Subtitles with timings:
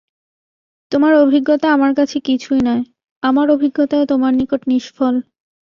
[0.91, 2.83] তোমার অভিজ্ঞতা আমার কাছে কিছুই নয়,
[3.23, 5.15] আমার অভিজ্ঞতাও তোমর নিকট নিষ্ফল।